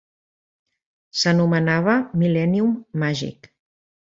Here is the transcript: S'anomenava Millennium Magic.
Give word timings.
S'anomenava 1.23 1.99
Millennium 2.23 2.73
Magic. 3.05 3.53